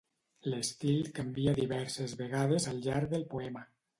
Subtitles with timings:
[0.51, 3.67] L'estil canvia diverses vegades al llarg del poema.